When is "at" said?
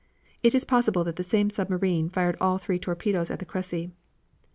3.29-3.37